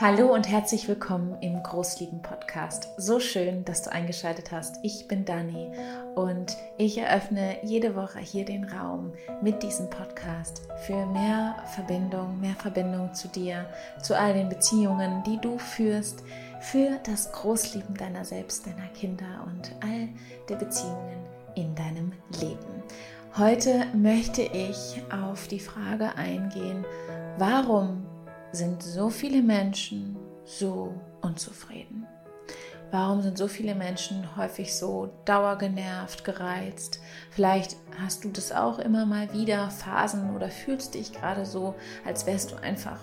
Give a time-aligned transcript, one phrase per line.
[0.00, 2.88] Hallo und herzlich willkommen im Großlieben Podcast.
[2.96, 4.80] So schön, dass du eingeschaltet hast.
[4.82, 5.70] Ich bin Dani
[6.16, 12.56] und ich eröffne jede Woche hier den Raum mit diesem Podcast für mehr Verbindung, mehr
[12.56, 13.66] Verbindung zu dir,
[14.02, 16.24] zu all den Beziehungen, die du führst,
[16.58, 20.08] für das Großlieben deiner selbst, deiner Kinder und all
[20.48, 21.24] der Beziehungen
[21.54, 22.82] in deinem Leben.
[23.38, 26.84] Heute möchte ich auf die Frage eingehen,
[27.38, 28.04] warum
[28.54, 32.06] sind so viele Menschen so unzufrieden?
[32.90, 37.00] Warum sind so viele Menschen häufig so dauergenervt, gereizt?
[37.30, 42.26] Vielleicht hast du das auch immer mal wieder, Phasen oder fühlst dich gerade so, als
[42.26, 43.00] wärst du einfach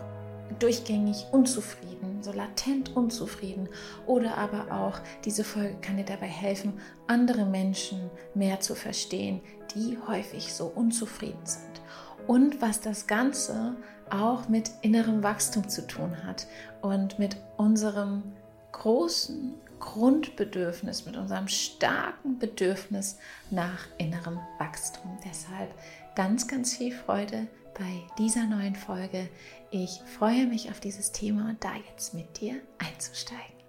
[0.59, 3.67] durchgängig unzufrieden, so latent unzufrieden.
[4.05, 9.41] Oder aber auch, diese Folge kann dir dabei helfen, andere Menschen mehr zu verstehen,
[9.75, 11.81] die häufig so unzufrieden sind.
[12.27, 13.75] Und was das Ganze
[14.11, 16.47] auch mit innerem Wachstum zu tun hat
[16.81, 18.23] und mit unserem
[18.71, 23.17] großen Grundbedürfnis, mit unserem starken Bedürfnis
[23.49, 25.17] nach innerem Wachstum.
[25.25, 25.73] Deshalb
[26.15, 29.29] ganz, ganz viel Freude bei dieser neuen Folge.
[29.71, 33.61] Ich freue mich auf dieses Thema und da jetzt mit dir einzusteigen.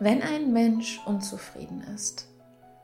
[0.00, 2.26] Wenn ein Mensch unzufrieden ist,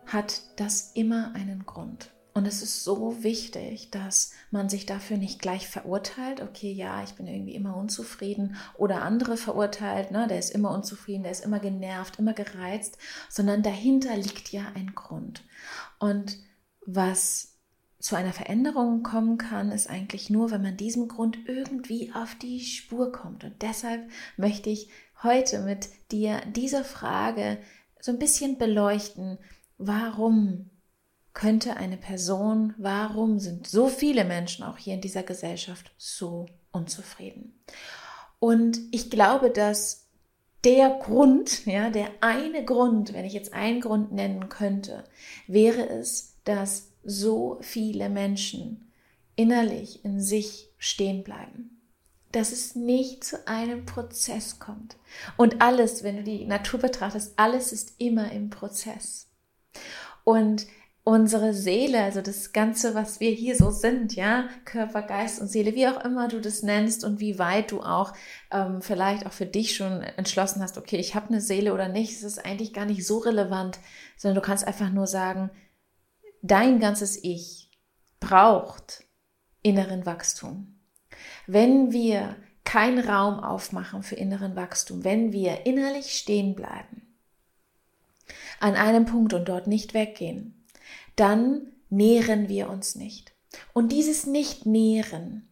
[0.07, 2.11] hat das immer einen Grund.
[2.39, 7.15] Und es ist so wichtig, dass man sich dafür nicht gleich verurteilt, okay, ja, ich
[7.15, 11.59] bin irgendwie immer unzufrieden oder andere verurteilt, ne, der ist immer unzufrieden, der ist immer
[11.59, 12.97] genervt, immer gereizt,
[13.29, 15.43] sondern dahinter liegt ja ein Grund.
[15.99, 16.39] Und
[16.87, 17.57] was
[17.99, 22.61] zu einer Veränderung kommen kann, ist eigentlich nur, wenn man diesem Grund irgendwie auf die
[22.61, 23.43] Spur kommt.
[23.43, 24.91] Und deshalb möchte ich
[25.25, 27.59] heute mit dir diese Frage
[28.01, 29.39] so ein bisschen beleuchten.
[29.77, 30.71] Warum
[31.39, 37.63] könnte eine Person, warum sind so viele Menschen auch hier in dieser Gesellschaft so unzufrieden?
[38.41, 40.09] Und ich glaube, dass
[40.65, 45.05] der Grund, ja, der eine Grund, wenn ich jetzt einen Grund nennen könnte,
[45.47, 48.93] wäre es, dass so viele Menschen
[49.37, 51.81] innerlich in sich stehen bleiben.
[52.33, 54.97] Dass es nicht zu einem Prozess kommt.
[55.37, 59.29] Und alles, wenn du die Natur betrachtest, alles ist immer im Prozess.
[60.25, 60.67] Und
[61.09, 65.75] unsere Seele, also das Ganze, was wir hier so sind, ja, Körper, Geist und Seele,
[65.75, 68.13] wie auch immer du das nennst und wie weit du auch
[68.51, 72.13] ähm, vielleicht auch für dich schon entschlossen hast, okay, ich habe eine Seele oder nicht,
[72.13, 73.79] es ist eigentlich gar nicht so relevant,
[74.19, 75.49] sondern du kannst einfach nur sagen,
[76.43, 77.71] dein ganzes Ich
[78.21, 79.05] braucht
[79.63, 80.79] inneren Wachstum.
[81.47, 87.17] Wenn wir keinen Raum aufmachen für inneren Wachstum, wenn wir innerlich stehen bleiben,
[88.61, 90.58] an einem Punkt und dort nicht weggehen,
[91.19, 93.33] dann nähren wir uns nicht.
[93.73, 95.49] Und dieses Nicht-Nähren,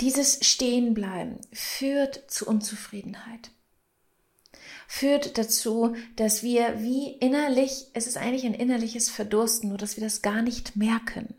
[0.00, 3.50] dieses Stehenbleiben führt zu Unzufriedenheit.
[4.86, 10.04] Führt dazu, dass wir wie innerlich, es ist eigentlich ein innerliches Verdursten, nur dass wir
[10.04, 11.34] das gar nicht merken.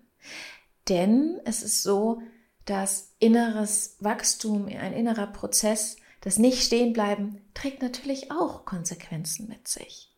[0.89, 2.21] Denn es ist so,
[2.65, 10.14] dass inneres Wachstum, ein innerer Prozess, das Nicht-Stehenbleiben, trägt natürlich auch Konsequenzen mit sich.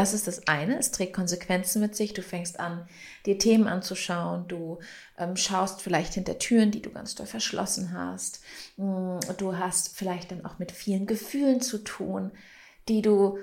[0.00, 0.78] Das ist das eine.
[0.78, 2.14] Es trägt Konsequenzen mit sich.
[2.14, 2.88] Du fängst an,
[3.26, 4.48] dir Themen anzuschauen.
[4.48, 4.78] Du
[5.18, 8.40] ähm, schaust vielleicht hinter Türen, die du ganz doll verschlossen hast.
[8.78, 12.30] Mm, du hast vielleicht dann auch mit vielen Gefühlen zu tun,
[12.88, 13.36] die du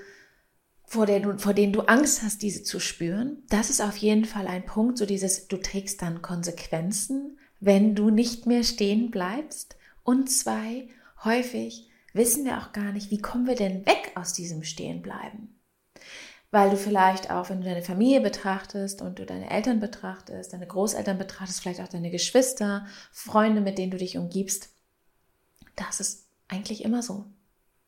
[0.84, 3.44] vor, der vor denen du Angst hast, diese zu spüren.
[3.50, 8.10] Das ist auf jeden Fall ein Punkt, so dieses, du trägst dann Konsequenzen, wenn du
[8.10, 9.78] nicht mehr stehen bleibst.
[10.04, 10.88] Und zwei,
[11.24, 15.54] häufig wissen wir auch gar nicht, wie kommen wir denn weg aus diesem Stehenbleiben
[16.52, 20.68] weil du vielleicht auch, wenn du deine Familie betrachtest und du deine Eltern betrachtest, deine
[20.68, 24.70] Großeltern betrachtest, vielleicht auch deine Geschwister, Freunde, mit denen du dich umgibst,
[25.76, 27.26] das ist eigentlich immer so.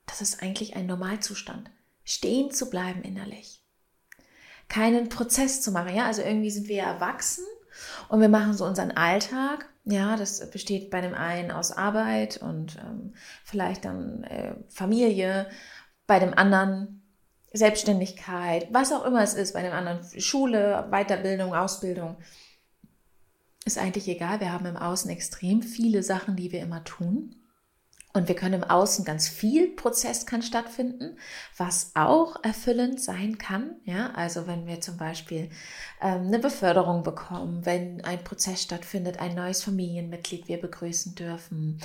[0.06, 1.70] Das ist eigentlich ein Normalzustand.
[2.04, 3.64] Stehen zu bleiben innerlich.
[4.68, 5.96] Keinen Prozess zu machen.
[5.96, 7.46] Ja, also irgendwie sind wir ja erwachsen
[8.10, 9.70] und wir machen so unseren Alltag.
[9.86, 13.14] Ja, das besteht bei dem einen aus Arbeit und ähm,
[13.44, 15.50] vielleicht dann äh, Familie,
[16.06, 16.99] bei dem anderen
[17.54, 22.18] Selbstständigkeit, was auch immer es ist, bei dem anderen Schule, Weiterbildung, Ausbildung,
[23.66, 24.40] ist eigentlich egal.
[24.40, 27.36] Wir haben im Außen extrem viele Sachen, die wir immer tun.
[28.12, 31.20] Und wir können im Außen ganz viel Prozess kann stattfinden,
[31.58, 33.76] was auch erfüllend sein kann.
[33.86, 35.52] Ja, also wenn wir zum Beispiel
[36.02, 41.80] ähm, eine Beförderung bekommen, wenn ein Prozess stattfindet, ein neues Familienmitglied wir begrüßen dürfen,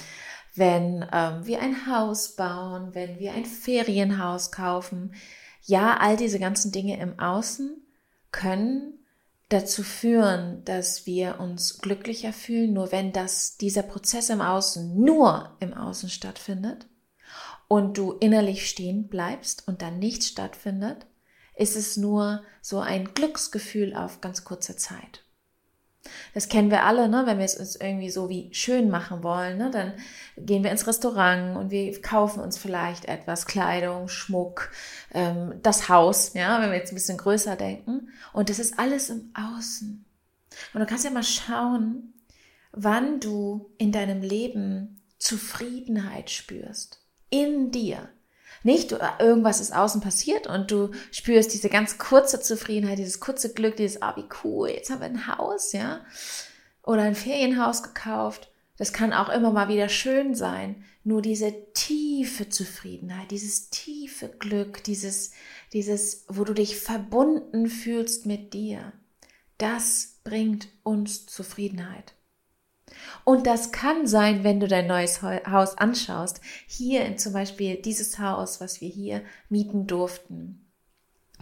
[0.55, 5.14] wenn ähm, wir ein Haus bauen, wenn wir ein Ferienhaus kaufen,
[5.64, 7.82] ja, all diese ganzen Dinge im Außen
[8.31, 8.99] können
[9.49, 15.56] dazu führen, dass wir uns glücklicher fühlen, nur wenn das, dieser Prozess im Außen nur
[15.61, 16.87] im Außen stattfindet
[17.69, 21.06] und du innerlich stehen bleibst und dann nichts stattfindet,
[21.56, 25.24] ist es nur so ein Glücksgefühl auf ganz kurze Zeit.
[26.34, 27.22] Das kennen wir alle, ne?
[27.26, 29.70] wenn wir es uns irgendwie so wie schön machen wollen, ne?
[29.70, 29.94] dann
[30.36, 34.70] gehen wir ins Restaurant und wir kaufen uns vielleicht etwas Kleidung, Schmuck,
[35.12, 38.08] ähm, das Haus, ja, wenn wir jetzt ein bisschen größer denken.
[38.32, 40.04] Und das ist alles im Außen.
[40.72, 42.14] Und du kannst ja mal schauen,
[42.72, 47.00] wann du in deinem Leben Zufriedenheit spürst.
[47.30, 48.10] In dir.
[48.64, 53.52] Nicht, äh, irgendwas ist außen passiert und du spürst diese ganz kurze Zufriedenheit, dieses kurze
[53.52, 56.05] Glück, dieses, ah, wie cool, jetzt haben wir ein Haus, ja.
[56.82, 58.50] Oder ein Ferienhaus gekauft.
[58.78, 60.82] Das kann auch immer mal wieder schön sein.
[61.05, 65.32] Nur diese tiefe Zufriedenheit, dieses tiefe Glück, dieses,
[65.75, 68.93] dieses, wo du dich verbunden fühlst mit dir,
[69.58, 72.14] das bringt uns Zufriedenheit.
[73.25, 76.41] Und das kann sein, wenn du dein neues Haus anschaust.
[76.67, 80.70] Hier in zum Beispiel dieses Haus, was wir hier mieten durften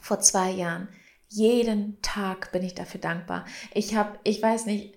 [0.01, 0.89] vor zwei Jahren.
[1.29, 3.47] Jeden Tag bin ich dafür dankbar.
[3.73, 4.95] Ich habe, ich weiß nicht,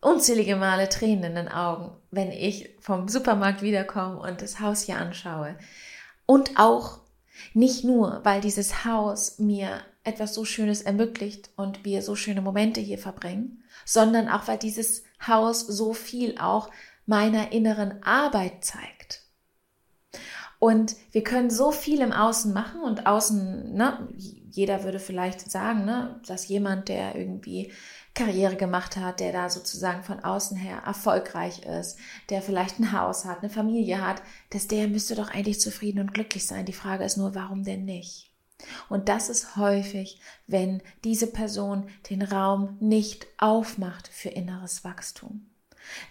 [0.00, 4.98] unzählige Male Tränen in den Augen, wenn ich vom Supermarkt wiederkomme und das Haus hier
[4.98, 5.56] anschaue.
[6.26, 7.00] Und auch
[7.54, 12.80] nicht nur, weil dieses Haus mir etwas so Schönes ermöglicht und wir so schöne Momente
[12.80, 16.70] hier verbringen, sondern auch, weil dieses Haus so viel auch
[17.06, 19.22] meiner inneren Arbeit zeigt.
[20.58, 24.08] Und wir können so viel im Außen machen und außen, ne,
[24.50, 27.70] jeder würde vielleicht sagen, ne, dass jemand, der irgendwie
[28.14, 31.98] Karriere gemacht hat, der da sozusagen von außen her erfolgreich ist,
[32.30, 36.14] der vielleicht ein Haus hat, eine Familie hat, dass der müsste doch eigentlich zufrieden und
[36.14, 36.64] glücklich sein.
[36.64, 38.33] Die Frage ist nur, warum denn nicht?
[38.88, 45.50] Und das ist häufig, wenn diese Person den Raum nicht aufmacht für inneres Wachstum.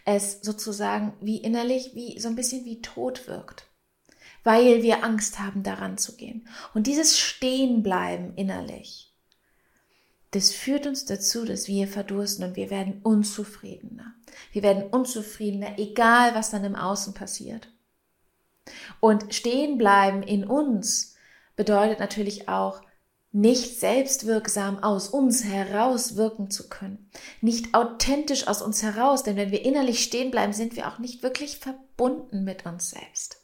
[0.06, 3.66] Es sozusagen wie innerlich, wie so ein bisschen wie tot wirkt,
[4.44, 6.48] weil wir Angst haben, daran zu gehen.
[6.74, 9.14] Und dieses Stehenbleiben innerlich,
[10.32, 14.16] das führt uns dazu, dass wir verdursten und wir werden unzufriedener.
[14.52, 17.70] Wir werden unzufriedener, egal was dann im Außen passiert.
[19.00, 21.13] Und stehen bleiben in uns
[21.56, 22.82] bedeutet natürlich auch,
[23.36, 27.10] nicht selbstwirksam aus uns heraus wirken zu können,
[27.42, 31.24] nicht authentisch aus uns heraus, denn wenn wir innerlich stehen bleiben, sind wir auch nicht
[31.24, 33.38] wirklich verbunden mit uns selbst.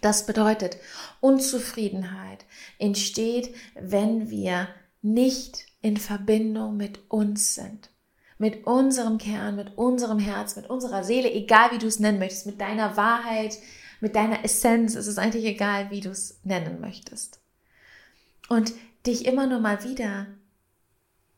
[0.00, 0.78] Das bedeutet,
[1.20, 2.46] Unzufriedenheit
[2.78, 4.68] entsteht, wenn wir
[5.02, 7.90] nicht in Verbindung mit uns sind,
[8.38, 12.46] mit unserem Kern, mit unserem Herz, mit unserer Seele, egal wie du es nennen möchtest,
[12.46, 13.58] mit deiner Wahrheit,
[14.00, 14.94] mit deiner Essenz.
[14.94, 17.40] Es ist eigentlich egal, wie du es nennen möchtest.
[18.48, 18.72] Und
[19.06, 20.26] dich immer nur mal wieder,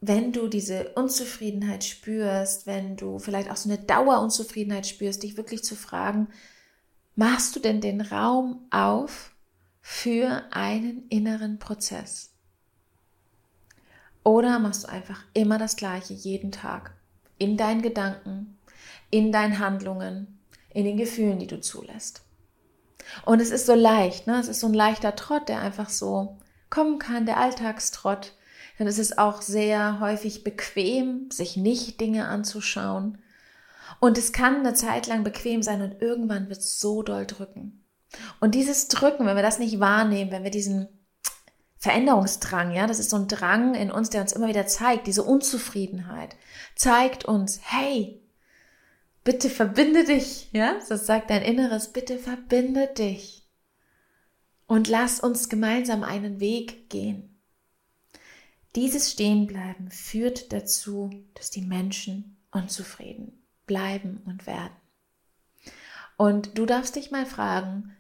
[0.00, 5.62] wenn du diese Unzufriedenheit spürst, wenn du vielleicht auch so eine Dauerunzufriedenheit spürst, dich wirklich
[5.62, 6.28] zu fragen,
[7.14, 9.32] machst du denn den Raum auf
[9.80, 12.30] für einen inneren Prozess?
[14.24, 16.94] Oder machst du einfach immer das Gleiche jeden Tag
[17.38, 18.58] in deinen Gedanken,
[19.10, 20.38] in deinen Handlungen,
[20.70, 22.22] in den Gefühlen, die du zulässt?
[23.24, 24.38] Und es ist so leicht, ne?
[24.38, 26.38] Es ist so ein leichter Trott, der einfach so
[26.70, 28.34] kommen kann, der Alltagstrott.
[28.78, 33.18] Dann ist es auch sehr häufig bequem, sich nicht Dinge anzuschauen.
[34.00, 37.84] Und es kann eine Zeit lang bequem sein und irgendwann wird es so doll drücken.
[38.40, 40.88] Und dieses Drücken, wenn wir das nicht wahrnehmen, wenn wir diesen
[41.78, 45.22] Veränderungsdrang, ja, das ist so ein Drang in uns, der uns immer wieder zeigt, diese
[45.22, 46.36] Unzufriedenheit,
[46.74, 48.22] zeigt uns, hey,
[49.24, 50.78] Bitte verbinde dich, ja?
[50.88, 53.46] Das sagt dein Inneres, bitte verbinde dich.
[54.66, 57.38] Und lass uns gemeinsam einen Weg gehen.
[58.74, 64.74] Dieses Stehenbleiben führt dazu, dass die Menschen unzufrieden bleiben und werden.
[66.16, 67.96] Und du darfst dich mal fragen,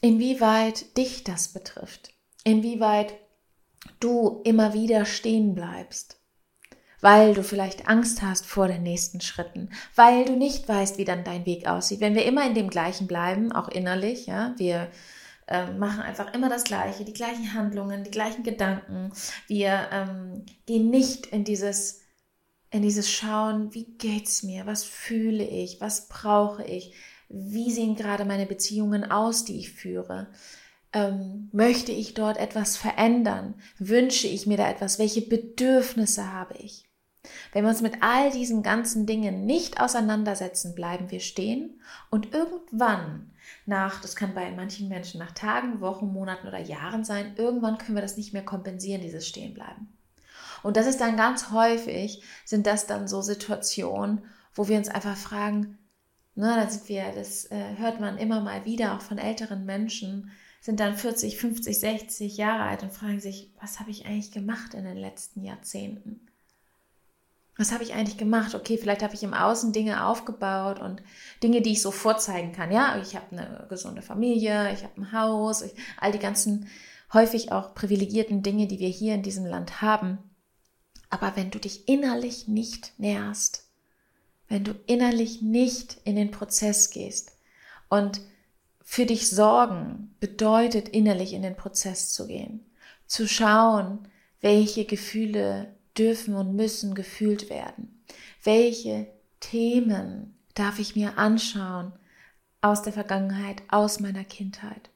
[0.00, 2.12] inwieweit dich das betrifft,
[2.44, 3.14] inwieweit
[4.00, 6.15] du immer wieder stehen bleibst,
[7.00, 11.24] weil du vielleicht Angst hast vor den nächsten Schritten, weil du nicht weißt, wie dann
[11.24, 12.00] dein Weg aussieht.
[12.00, 14.88] Wenn wir immer in dem gleichen bleiben, auch innerlich, ja, wir
[15.46, 19.12] äh, machen einfach immer das Gleiche, die gleichen Handlungen, die gleichen Gedanken.
[19.46, 22.00] Wir ähm, gehen nicht in dieses
[22.70, 26.92] in dieses Schauen, wie geht's mir, was fühle ich, was brauche ich,
[27.28, 30.28] wie sehen gerade meine Beziehungen aus, die ich führe.
[30.92, 33.54] Ähm, möchte ich dort etwas verändern?
[33.78, 34.98] Wünsche ich mir da etwas?
[34.98, 36.85] Welche Bedürfnisse habe ich?
[37.52, 41.80] Wenn wir uns mit all diesen ganzen Dingen nicht auseinandersetzen, bleiben wir stehen
[42.10, 43.30] und irgendwann
[43.64, 47.96] nach, das kann bei manchen Menschen nach Tagen, Wochen, Monaten oder Jahren sein, irgendwann können
[47.96, 49.88] wir das nicht mehr kompensieren, dieses Stehenbleiben.
[50.62, 54.22] Und das ist dann ganz häufig, sind das dann so Situationen,
[54.54, 55.78] wo wir uns einfach fragen,
[56.34, 60.30] ne, da sind wir, das äh, hört man immer mal wieder, auch von älteren Menschen,
[60.60, 64.74] sind dann 40, 50, 60 Jahre alt und fragen sich, was habe ich eigentlich gemacht
[64.74, 66.26] in den letzten Jahrzehnten?
[67.58, 68.54] Was habe ich eigentlich gemacht?
[68.54, 71.02] Okay, vielleicht habe ich im Außen Dinge aufgebaut und
[71.42, 72.70] Dinge, die ich so vorzeigen kann.
[72.70, 76.68] Ja, ich habe eine gesunde Familie, ich habe ein Haus, ich, all die ganzen
[77.12, 80.18] häufig auch privilegierten Dinge, die wir hier in diesem Land haben.
[81.08, 83.68] Aber wenn du dich innerlich nicht näherst,
[84.48, 87.32] wenn du innerlich nicht in den Prozess gehst
[87.88, 88.20] und
[88.82, 92.64] für dich sorgen bedeutet innerlich in den Prozess zu gehen,
[93.06, 94.08] zu schauen,
[94.40, 98.02] welche Gefühle dürfen und müssen gefühlt werden?
[98.42, 99.08] Welche
[99.40, 101.92] Themen darf ich mir anschauen
[102.60, 104.90] aus der Vergangenheit, aus meiner Kindheit?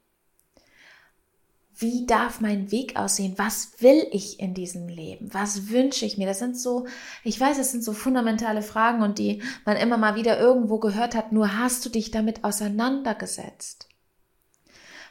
[1.81, 3.35] Wie darf mein Weg aussehen?
[3.39, 5.33] Was will ich in diesem Leben?
[5.33, 6.27] Was wünsche ich mir?
[6.27, 6.87] Das sind so,
[7.25, 11.15] ich weiß, es sind so fundamentale Fragen und die man immer mal wieder irgendwo gehört
[11.15, 11.33] hat.
[11.33, 13.89] Nur hast du dich damit auseinandergesetzt?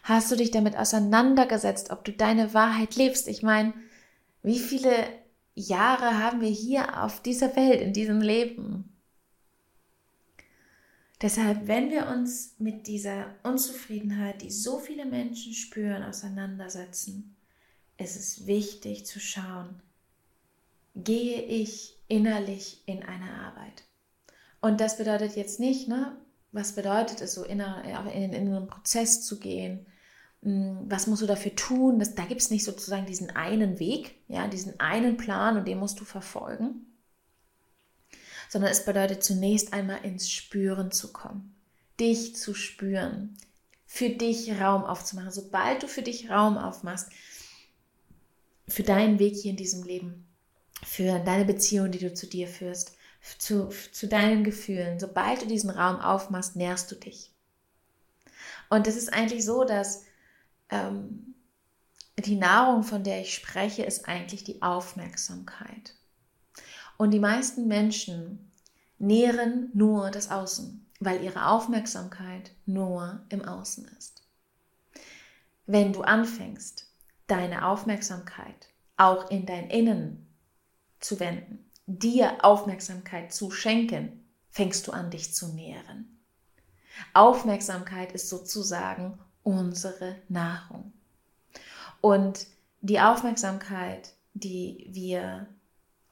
[0.03, 3.27] Hast du dich damit auseinandergesetzt, ob du deine Wahrheit lebst?
[3.27, 3.74] Ich meine,
[4.43, 4.93] wie viele
[5.60, 8.96] Jahre haben wir hier auf dieser Welt, in diesem Leben.
[11.22, 17.36] Deshalb, wenn wir uns mit dieser Unzufriedenheit, die so viele Menschen spüren, auseinandersetzen,
[17.98, 19.82] ist es wichtig zu schauen,
[20.96, 23.84] gehe ich innerlich in eine Arbeit.
[24.62, 26.16] Und das bedeutet jetzt nicht, ne,
[26.54, 29.86] was bedeutet es so, in, in, in einen Prozess zu gehen,
[30.41, 32.00] was musst du dafür tun?
[32.00, 35.79] Das, da gibt es nicht sozusagen diesen einen Weg, ja, diesen einen Plan und den
[35.79, 36.86] musst du verfolgen,
[38.48, 41.55] sondern es bedeutet zunächst einmal ins Spüren zu kommen,
[42.00, 43.38] dich zu spüren,
[43.86, 45.31] für dich Raum aufzumachen.
[45.31, 47.10] Sobald du für dich Raum aufmachst,
[48.67, 50.25] für deinen Weg hier in diesem Leben,
[50.84, 52.96] für deine Beziehung, die du zu dir führst,
[53.38, 57.31] zu, zu deinen Gefühlen, sobald du diesen Raum aufmachst, nährst du dich.
[58.69, 60.03] Und es ist eigentlich so, dass
[60.70, 61.36] ähm,
[62.18, 65.96] die Nahrung, von der ich spreche, ist eigentlich die Aufmerksamkeit.
[66.98, 68.52] Und die meisten Menschen
[68.98, 74.24] nähren nur das Außen, weil ihre Aufmerksamkeit nur im Außen ist.
[75.66, 76.88] Wenn du anfängst,
[77.28, 80.28] deine Aufmerksamkeit auch in dein Innen
[81.00, 86.20] zu wenden, dir Aufmerksamkeit zu schenken, fängst du an, dich zu nähren.
[87.14, 90.93] Aufmerksamkeit ist sozusagen unsere Nahrung.
[92.01, 92.48] Und
[92.81, 95.48] die Aufmerksamkeit, die wir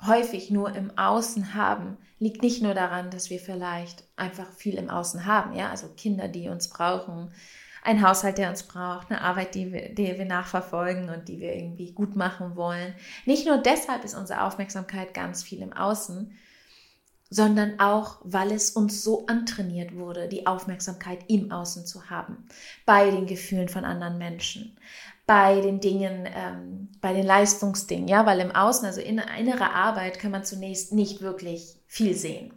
[0.05, 4.89] häufig nur im Außen haben, liegt nicht nur daran, dass wir vielleicht einfach viel im
[4.89, 7.31] Außen haben, ja, also Kinder, die uns brauchen,
[7.83, 11.55] ein Haushalt, der uns braucht, eine Arbeit, die wir, die wir nachverfolgen und die wir
[11.55, 12.93] irgendwie gut machen wollen.
[13.25, 16.35] Nicht nur deshalb ist unsere Aufmerksamkeit ganz viel im Außen,
[17.29, 22.47] sondern auch, weil es uns so antrainiert wurde, die Aufmerksamkeit im Außen zu haben,
[22.85, 24.77] bei den Gefühlen von anderen Menschen,
[25.25, 30.19] bei den Dingen, ähm, bei den Leistungsdingen, ja, weil im Außen, also in innere Arbeit,
[30.19, 32.53] kann man zunächst nicht wirklich viel sehen.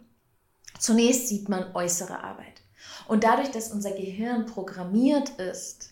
[0.79, 2.61] Zunächst sieht man äußere Arbeit.
[3.07, 5.91] Und dadurch, dass unser Gehirn programmiert ist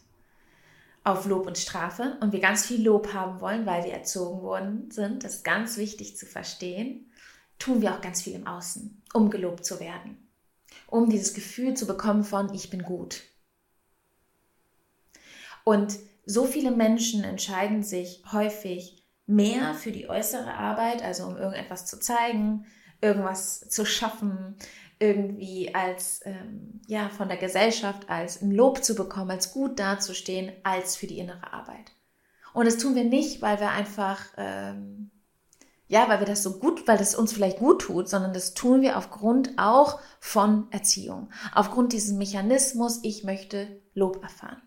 [1.03, 4.89] auf Lob und Strafe und wir ganz viel Lob haben wollen, weil wir erzogen worden
[4.89, 7.08] sind, das ist ganz wichtig zu verstehen,
[7.59, 10.29] tun wir auch ganz viel im Außen, um gelobt zu werden,
[10.87, 13.21] um dieses Gefühl zu bekommen von, ich bin gut.
[15.63, 21.85] Und so viele Menschen entscheiden sich häufig mehr für die äußere Arbeit, also um irgendetwas
[21.85, 22.65] zu zeigen,
[23.01, 24.55] irgendwas zu schaffen,
[24.99, 30.51] irgendwie als ähm, ja von der Gesellschaft als ein Lob zu bekommen, als gut dazustehen,
[30.63, 31.91] als für die innere Arbeit.
[32.53, 35.11] Und das tun wir nicht, weil wir einfach ähm,
[35.89, 38.81] ja, weil wir das so gut, weil das uns vielleicht gut tut, sondern das tun
[38.81, 41.31] wir aufgrund auch von Erziehung.
[41.53, 44.61] Aufgrund dieses Mechanismus, ich möchte Lob erfahren.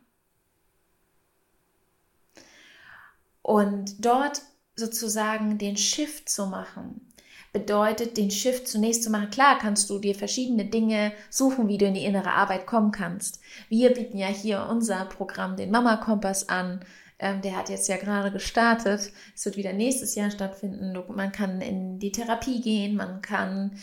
[3.40, 4.42] Und dort
[4.74, 7.12] sozusagen den Shift zu machen,
[7.52, 9.30] bedeutet, den Shift zunächst zu machen.
[9.30, 13.40] Klar kannst du dir verschiedene Dinge suchen, wie du in die innere Arbeit kommen kannst.
[13.68, 16.84] Wir bieten ja hier unser Programm, den Mama Kompass an.
[17.22, 19.12] Ähm, der hat jetzt ja gerade gestartet.
[19.32, 20.92] Es wird wieder nächstes Jahr stattfinden.
[21.14, 23.78] Man kann in die Therapie gehen, man kann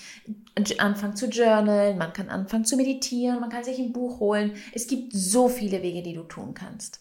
[0.77, 4.51] anfangen zu journalen, man kann anfangen zu meditieren, man kann sich ein Buch holen.
[4.73, 6.99] Es gibt so viele Wege, die du tun kannst.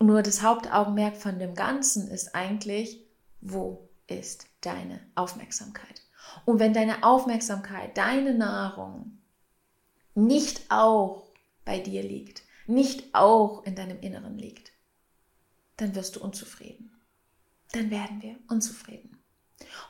[0.00, 3.06] Nur das Hauptaugenmerk von dem Ganzen ist eigentlich,
[3.40, 6.02] wo ist deine Aufmerksamkeit?
[6.44, 9.18] Und wenn deine Aufmerksamkeit, deine Nahrung
[10.16, 11.22] nicht auch
[11.64, 14.72] bei dir liegt, nicht auch in deinem Inneren liegt,
[15.76, 16.90] dann wirst du unzufrieden.
[17.72, 19.18] Dann werden wir unzufrieden.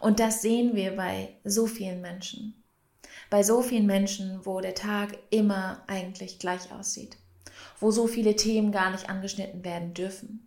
[0.00, 2.62] Und das sehen wir bei so vielen Menschen.
[3.30, 7.16] Bei so vielen Menschen, wo der Tag immer eigentlich gleich aussieht.
[7.80, 10.46] Wo so viele Themen gar nicht angeschnitten werden dürfen.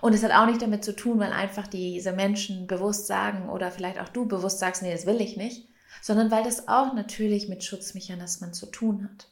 [0.00, 3.70] Und es hat auch nicht damit zu tun, weil einfach diese Menschen bewusst sagen oder
[3.70, 5.68] vielleicht auch du bewusst sagst, nee, das will ich nicht,
[6.02, 9.28] sondern weil das auch natürlich mit Schutzmechanismen zu tun hat.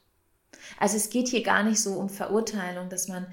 [0.78, 3.26] Also es geht hier gar nicht so um Verurteilung, dass man,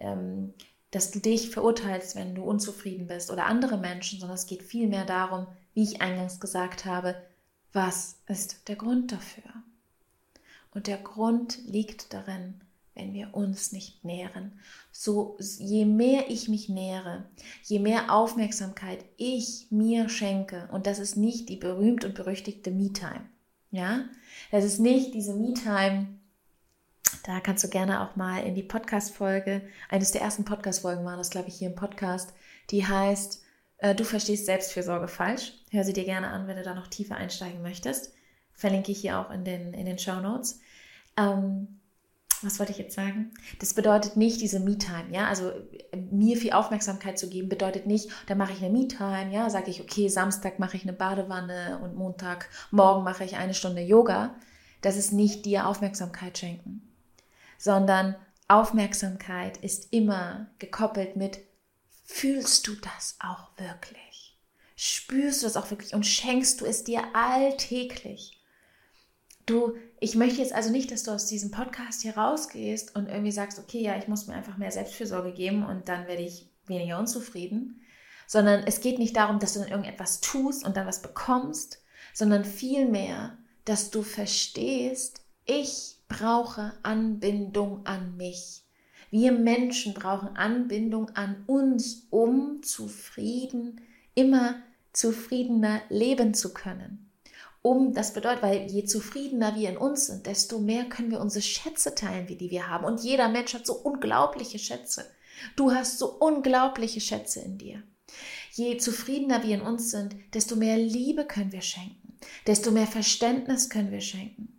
[0.00, 0.54] ähm,
[0.94, 5.04] dass du dich verurteilst, wenn du unzufrieden bist oder andere Menschen, sondern es geht vielmehr
[5.04, 7.16] darum, wie ich eingangs gesagt habe,
[7.72, 9.50] was ist der Grund dafür?
[10.70, 12.60] Und der Grund liegt darin,
[12.94, 14.52] wenn wir uns nicht nähren.
[14.92, 17.24] So, je mehr ich mich nähere,
[17.64, 23.28] je mehr Aufmerksamkeit ich mir schenke, und das ist nicht die berühmt und berüchtigte Me-Time.
[23.72, 24.04] Ja,
[24.52, 26.06] das ist nicht diese Me-Time,
[27.24, 31.30] da kannst du gerne auch mal in die Podcast-Folge, eines der ersten Podcast-Folgen war das,
[31.30, 32.34] glaube ich, hier im Podcast,
[32.70, 33.42] die heißt,
[33.78, 35.54] äh, du verstehst Selbstfürsorge falsch.
[35.70, 38.12] Hör sie dir gerne an, wenn du da noch tiefer einsteigen möchtest.
[38.52, 40.60] Verlinke ich hier auch in den, in den Show Notes.
[41.16, 41.80] Ähm,
[42.42, 43.32] was wollte ich jetzt sagen?
[43.58, 45.50] Das bedeutet nicht diese Me-Time, ja, also
[46.10, 49.80] mir viel Aufmerksamkeit zu geben, bedeutet nicht, da mache ich eine Me-Time, ja, sage ich,
[49.80, 54.34] okay, Samstag mache ich eine Badewanne und Montag, morgen mache ich eine Stunde Yoga.
[54.82, 56.93] Das ist nicht dir Aufmerksamkeit schenken
[57.64, 58.14] sondern
[58.46, 61.38] Aufmerksamkeit ist immer gekoppelt mit,
[62.04, 64.38] fühlst du das auch wirklich?
[64.76, 68.38] Spürst du das auch wirklich und schenkst du es dir alltäglich?
[69.46, 73.32] Du, ich möchte jetzt also nicht, dass du aus diesem Podcast hier rausgehst und irgendwie
[73.32, 76.98] sagst, okay, ja, ich muss mir einfach mehr Selbstfürsorge geben und dann werde ich weniger
[76.98, 77.80] unzufrieden,
[78.26, 82.44] sondern es geht nicht darum, dass du dann irgendetwas tust und dann was bekommst, sondern
[82.44, 88.62] vielmehr, dass du verstehst, ich brauche Anbindung an mich.
[89.10, 93.80] Wir Menschen brauchen Anbindung an uns, um zufrieden,
[94.14, 94.56] immer
[94.92, 97.10] zufriedener leben zu können.
[97.62, 101.42] Um, das bedeutet, weil je zufriedener wir in uns sind, desto mehr können wir unsere
[101.42, 102.84] Schätze teilen, wie die wir haben.
[102.84, 105.06] Und jeder Mensch hat so unglaubliche Schätze.
[105.56, 107.82] Du hast so unglaubliche Schätze in dir.
[108.52, 113.68] Je zufriedener wir in uns sind, desto mehr Liebe können wir schenken, desto mehr Verständnis
[113.70, 114.53] können wir schenken.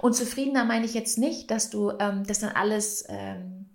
[0.00, 3.66] Und zufriedener meine ich jetzt nicht, dass du, ähm, dass dann alles ähm,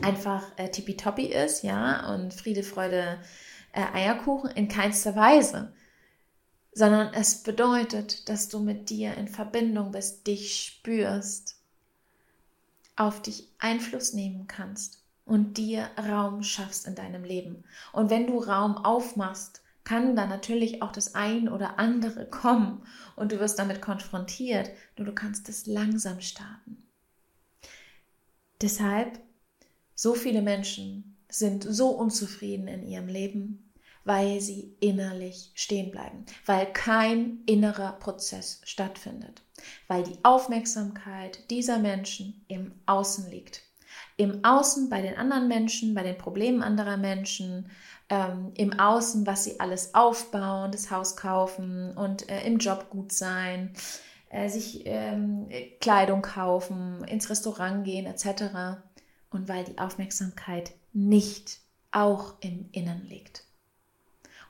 [0.00, 3.18] einfach äh, tippitoppi ist, ja, und Friede, Freude,
[3.72, 5.72] äh, Eierkuchen in keinster Weise,
[6.72, 11.56] sondern es bedeutet, dass du mit dir in Verbindung bist, dich spürst,
[12.96, 17.64] auf dich Einfluss nehmen kannst und dir Raum schaffst in deinem Leben.
[17.92, 22.84] Und wenn du Raum aufmachst, kann dann natürlich auch das ein oder andere kommen
[23.16, 26.82] und du wirst damit konfrontiert, nur du kannst es langsam starten.
[28.60, 29.18] Deshalb,
[29.94, 33.72] so viele Menschen sind so unzufrieden in ihrem Leben,
[34.04, 39.42] weil sie innerlich stehen bleiben, weil kein innerer Prozess stattfindet,
[39.88, 43.62] weil die Aufmerksamkeit dieser Menschen im Außen liegt.
[44.16, 47.70] Im Außen bei den anderen Menschen, bei den Problemen anderer Menschen,
[48.08, 53.12] ähm, im Außen, was sie alles aufbauen, das Haus kaufen und äh, im Job gut
[53.12, 53.72] sein,
[54.28, 55.48] äh, sich ähm,
[55.80, 58.80] Kleidung kaufen, ins Restaurant gehen etc.
[59.30, 63.44] Und weil die Aufmerksamkeit nicht auch im Innen liegt.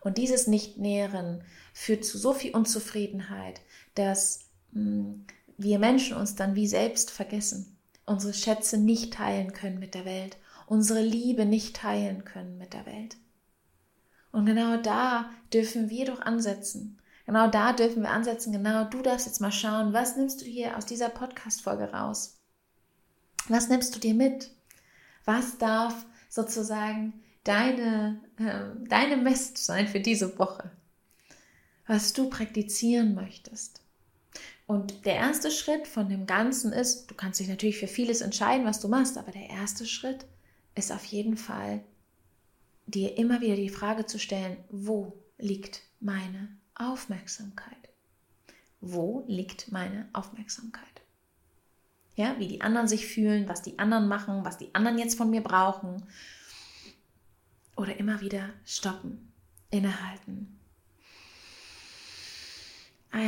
[0.00, 3.60] Und dieses Nicht-Nähren führt zu so viel Unzufriedenheit,
[3.94, 4.40] dass
[4.72, 5.26] mh, hm,
[5.58, 7.71] wir Menschen uns dann wie selbst vergessen,
[8.06, 10.36] unsere Schätze nicht teilen können mit der Welt,
[10.66, 13.16] unsere Liebe nicht teilen können mit der Welt.
[14.32, 16.98] Und genau da dürfen wir doch ansetzen.
[17.26, 18.52] Genau da dürfen wir ansetzen.
[18.52, 22.38] Genau du darfst jetzt mal schauen, was nimmst du hier aus dieser Podcast-Folge raus?
[23.48, 24.50] Was nimmst du dir mit?
[25.24, 30.70] Was darf sozusagen deine, äh, deine Mist sein für diese Woche?
[31.86, 33.81] Was du praktizieren möchtest?
[34.72, 38.64] Und der erste Schritt von dem Ganzen ist, du kannst dich natürlich für vieles entscheiden,
[38.64, 40.24] was du machst, aber der erste Schritt
[40.74, 41.84] ist auf jeden Fall
[42.86, 47.90] dir immer wieder die Frage zu stellen, wo liegt meine Aufmerksamkeit?
[48.80, 51.02] Wo liegt meine Aufmerksamkeit?
[52.16, 55.28] Ja, wie die anderen sich fühlen, was die anderen machen, was die anderen jetzt von
[55.28, 56.02] mir brauchen.
[57.76, 59.34] Oder immer wieder stoppen,
[59.68, 60.61] innehalten.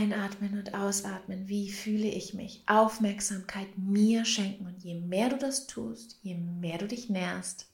[0.05, 1.49] Einatmen und ausatmen.
[1.49, 2.63] Wie fühle ich mich?
[2.67, 4.67] Aufmerksamkeit mir schenken.
[4.67, 7.69] Und je mehr du das tust, je mehr du dich nährst,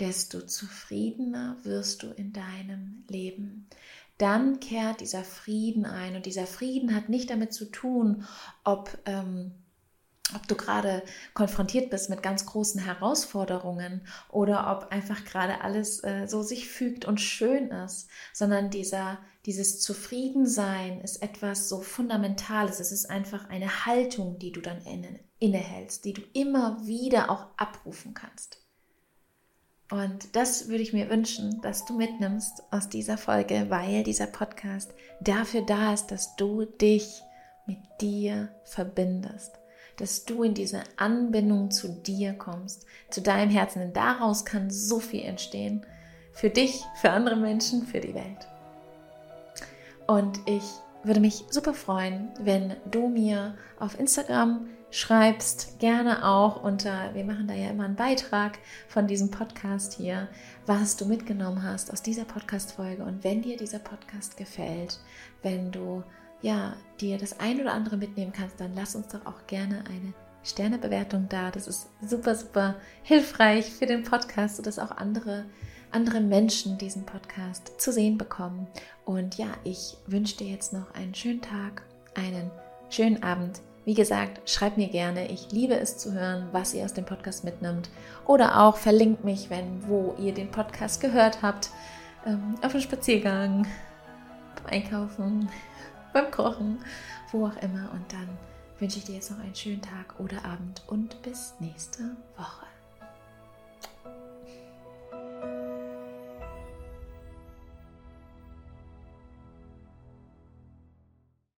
[0.00, 3.68] desto zufriedener wirst du in deinem Leben.
[4.16, 8.24] Dann kehrt dieser Frieden ein und dieser Frieden hat nicht damit zu tun,
[8.64, 9.52] ob, ähm,
[10.34, 11.02] ob du gerade
[11.34, 17.04] konfrontiert bist mit ganz großen Herausforderungen oder ob einfach gerade alles äh, so sich fügt
[17.04, 22.80] und schön ist, sondern dieser, dieses Zufriedensein ist etwas so Fundamentales.
[22.80, 27.46] Es ist einfach eine Haltung, die du dann inne, innehältst, die du immer wieder auch
[27.56, 28.62] abrufen kannst.
[29.90, 34.92] Und das würde ich mir wünschen, dass du mitnimmst aus dieser Folge, weil dieser Podcast
[35.20, 37.22] dafür da ist, dass du dich
[37.66, 39.52] mit dir verbindest
[39.96, 43.80] dass du in diese Anbindung zu dir kommst, zu deinem Herzen.
[43.80, 45.86] Denn daraus kann so viel entstehen.
[46.32, 48.46] Für dich, für andere Menschen, für die Welt.
[50.06, 50.64] Und ich
[51.04, 57.48] würde mich super freuen, wenn du mir auf Instagram schreibst, gerne auch unter, wir machen
[57.48, 60.28] da ja immer einen Beitrag von diesem Podcast hier,
[60.64, 63.04] was du mitgenommen hast aus dieser Podcast-Folge.
[63.04, 65.00] Und wenn dir dieser Podcast gefällt,
[65.42, 66.02] wenn du
[66.42, 70.12] ja, dir das ein oder andere mitnehmen kannst, dann lass uns doch auch gerne eine
[70.44, 71.50] Sternebewertung da.
[71.50, 75.44] Das ist super, super hilfreich für den Podcast, sodass auch andere,
[75.96, 78.66] andere Menschen diesen Podcast zu sehen bekommen.
[79.06, 82.50] Und ja, ich wünsche dir jetzt noch einen schönen Tag, einen
[82.90, 83.60] schönen Abend.
[83.86, 85.32] Wie gesagt, schreib mir gerne.
[85.32, 87.88] Ich liebe es zu hören, was ihr aus dem Podcast mitnimmt.
[88.26, 91.70] Oder auch verlinkt mich, wenn, wo ihr den Podcast gehört habt.
[92.26, 93.66] Ähm, auf dem Spaziergang,
[94.56, 95.48] beim Einkaufen,
[96.12, 96.78] beim Kochen,
[97.32, 97.90] wo auch immer.
[97.92, 98.28] Und dann
[98.78, 102.02] wünsche ich dir jetzt noch einen schönen Tag oder Abend und bis nächste
[102.36, 102.65] Woche.